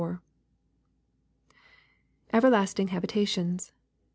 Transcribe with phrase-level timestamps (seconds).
[2.33, 3.71] [Everlasting habitations.'